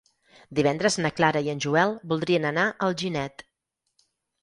[0.59, 3.49] Divendres na Clara i en Joel voldrien anar a Alginet.